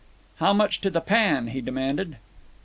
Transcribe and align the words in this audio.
"How 0.37 0.51
much 0.51 0.81
to 0.81 0.89
the 0.89 0.99
pan?" 0.99 1.49
he 1.49 1.61
demanded. 1.61 2.17